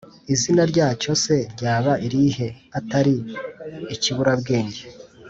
Izina 0.33 0.63
ryacyo 0.71 1.11
se 1.23 1.35
ryaba 1.53 1.93
irihe, 2.05 2.47
atari 2.79 3.15
ikiburabwenge. 3.95 4.83